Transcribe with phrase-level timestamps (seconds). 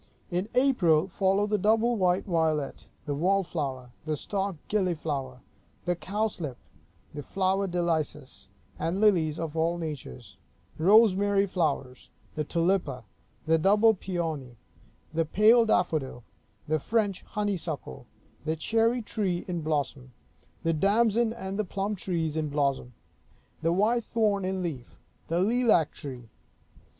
[0.31, 5.41] In April follow the double white violet; the wallflower; the stock gilliflower;
[5.85, 6.57] the cowslip;
[7.15, 8.47] flowerdelices,
[8.79, 10.37] and lilies of all natures;
[10.79, 13.03] rosemary flowers; the tulippa;
[13.45, 14.57] the double peony;
[15.13, 16.23] the pale daffodil;
[16.67, 18.07] the French honeysuckle;
[18.43, 20.13] the cherry tree in blossom;
[20.63, 22.93] the damson and plum trees in blossom;
[23.61, 24.97] the white thorn in leaf;
[25.27, 26.27] the lilac tree.